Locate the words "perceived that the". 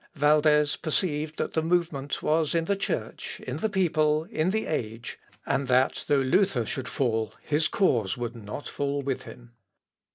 0.77-1.61